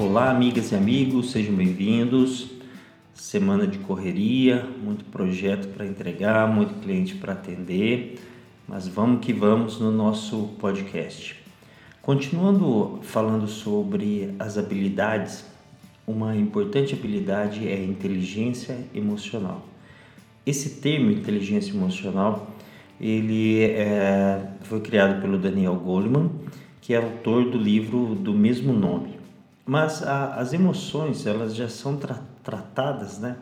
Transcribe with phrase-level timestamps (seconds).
[0.00, 2.52] Olá, amigas e amigos, sejam bem-vindos.
[3.12, 8.16] Semana de correria, muito projeto para entregar, muito cliente para atender,
[8.68, 11.34] mas vamos que vamos no nosso podcast.
[12.00, 15.44] Continuando falando sobre as habilidades,
[16.06, 19.66] uma importante habilidade é a inteligência emocional.
[20.46, 22.54] Esse termo inteligência emocional
[23.00, 26.30] ele é, foi criado pelo Daniel Goleman,
[26.80, 29.17] que é autor do livro do mesmo nome.
[29.68, 33.36] Mas a, as emoções elas já são tra tratadas, né?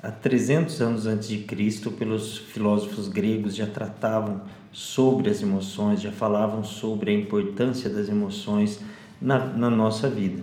[0.00, 6.12] Há 300 anos antes de Cristo, pelos filósofos gregos já tratavam sobre as emoções, já
[6.12, 8.78] falavam sobre a importância das emoções
[9.20, 10.40] na, na nossa vida.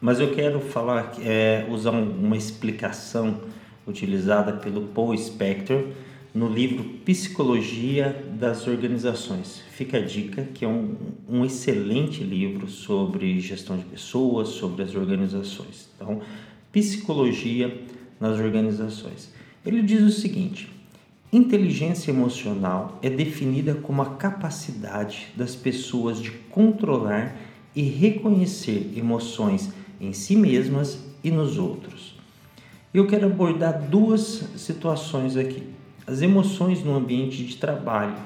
[0.00, 3.40] Mas eu quero falar, é, usar uma explicação
[3.84, 5.88] utilizada pelo Paul Spector
[6.32, 9.62] no livro Psicologia das Organizações.
[9.72, 10.94] Fica a dica que é um,
[11.28, 15.88] um excelente livro sobre gestão de pessoas, sobre as organizações.
[15.96, 16.20] Então,
[16.72, 17.82] Psicologia
[18.20, 19.32] nas Organizações.
[19.66, 20.70] Ele diz o seguinte:
[21.32, 27.36] inteligência emocional é definida como a capacidade das pessoas de controlar
[27.74, 32.14] e reconhecer emoções em si mesmas e nos outros.
[32.94, 35.79] Eu quero abordar duas situações aqui
[36.10, 38.16] as emoções no ambiente de trabalho.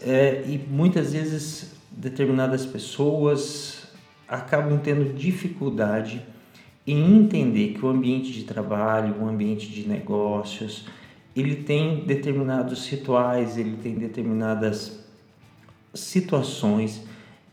[0.00, 3.86] É, e muitas vezes determinadas pessoas
[4.28, 6.22] acabam tendo dificuldade
[6.86, 10.86] em entender que o ambiente de trabalho, o ambiente de negócios,
[11.34, 15.04] ele tem determinados rituais, ele tem determinadas
[15.94, 17.02] situações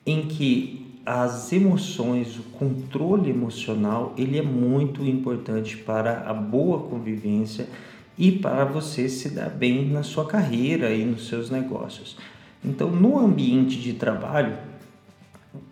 [0.05, 7.67] em que as emoções, o controle emocional, ele é muito importante para a boa convivência
[8.19, 12.17] e para você se dar bem na sua carreira e nos seus negócios.
[12.63, 14.57] Então, no ambiente de trabalho,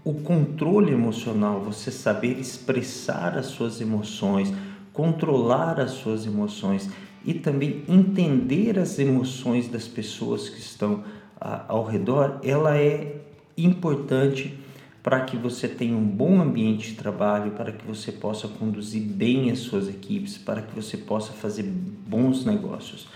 [0.02, 4.54] o controle emocional, você saber expressar as suas emoções,
[4.94, 6.90] controlar as suas emoções
[7.26, 11.04] e também entender as emoções das pessoas que estão
[11.40, 13.18] a, ao redor, ela é
[13.58, 14.58] importante
[15.08, 19.50] para que você tenha um bom ambiente de trabalho, para que você possa conduzir bem
[19.50, 23.08] as suas equipes, para que você possa fazer bons negócios.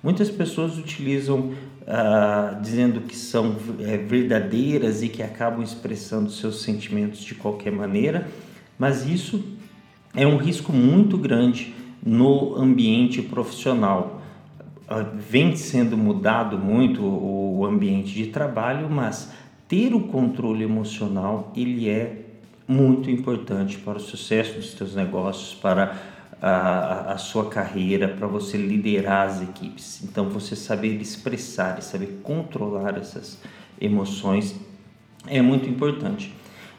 [0.00, 1.52] Muitas pessoas utilizam
[1.84, 8.28] ah, dizendo que são é, verdadeiras e que acabam expressando seus sentimentos de qualquer maneira,
[8.78, 9.42] mas isso
[10.14, 11.74] é um risco muito grande
[12.06, 14.22] no ambiente profissional.
[14.86, 19.42] Ah, vem sendo mudado muito o ambiente de trabalho, mas
[19.72, 22.26] ter o controle emocional ele é
[22.68, 25.96] muito importante para o sucesso dos seus negócios, para
[26.42, 30.02] a, a, sua carreira, para você liderar as equipes.
[30.04, 33.40] Então, você saber expressar e saber controlar essas
[33.80, 34.54] emoções
[35.26, 36.34] é muito importante.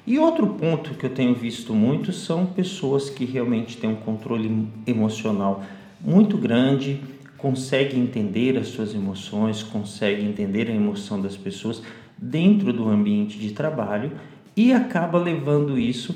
[0.06, 4.68] E outro ponto que eu tenho visto muito são pessoas que realmente têm um controle
[4.86, 5.64] emocional
[6.00, 7.02] muito grande,
[7.40, 11.82] conseguem entender as suas emoções, conseguem entender a emoção das pessoas,
[12.24, 14.12] dentro do ambiente de trabalho
[14.56, 16.16] e acaba levando isso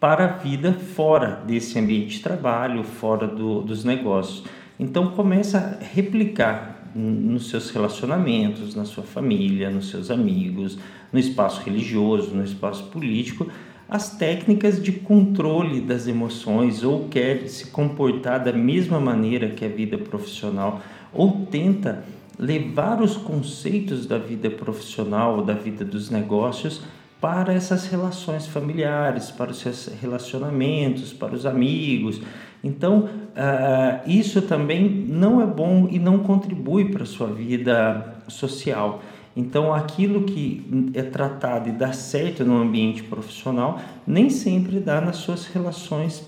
[0.00, 4.44] para a vida fora desse ambiente de trabalho, fora do, dos negócios.
[4.78, 10.78] Então começa a replicar nos seus relacionamentos, na sua família, nos seus amigos,
[11.12, 13.46] no espaço religioso, no espaço político,
[13.88, 19.68] as técnicas de controle das emoções ou quer se comportar da mesma maneira que a
[19.68, 20.80] vida profissional
[21.12, 22.04] ou tenta
[22.38, 26.82] levar os conceitos da vida profissional, da vida dos negócios
[27.20, 32.20] para essas relações familiares, para os seus relacionamentos, para os amigos.
[32.62, 39.02] Então, uh, isso também não é bom e não contribui para a sua vida social.
[39.34, 45.16] Então, aquilo que é tratado e dá certo no ambiente profissional, nem sempre dá nas
[45.16, 46.26] suas relações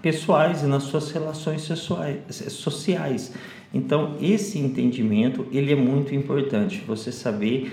[0.00, 1.62] pessoais e nas suas relações
[2.48, 3.32] sociais.
[3.74, 7.72] Então, esse entendimento, ele é muito importante, você saber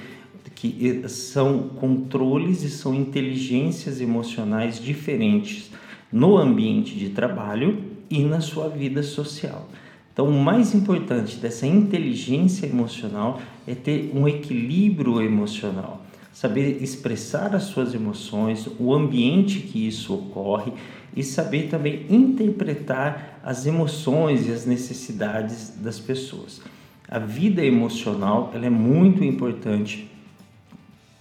[0.56, 5.72] que são controles e são inteligências emocionais diferentes
[6.12, 9.70] no ambiente de trabalho e na sua vida social.
[10.12, 17.64] Então, o mais importante dessa inteligência emocional é ter um equilíbrio emocional, saber expressar as
[17.64, 20.72] suas emoções, o ambiente que isso ocorre
[21.16, 26.62] e saber também interpretar as emoções e as necessidades das pessoas.
[27.10, 30.10] A vida emocional ela é muito importante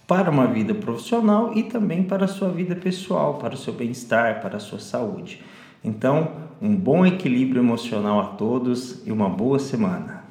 [0.07, 4.41] para uma vida profissional e também para a sua vida pessoal, para o seu bem-estar,
[4.41, 5.43] para a sua saúde.
[5.85, 10.28] Então, um bom equilíbrio emocional a todos e uma boa semana.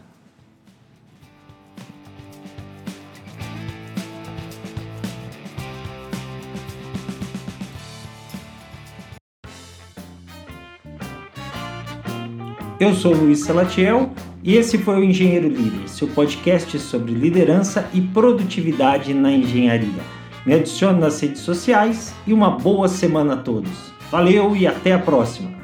[12.79, 14.11] Eu sou Luiz Salatiel
[14.43, 20.03] e esse foi o Engenheiro Líder, seu podcast sobre liderança e produtividade na engenharia.
[20.45, 23.91] Me adicione nas redes sociais e uma boa semana a todos.
[24.11, 25.56] Valeu e até a próxima!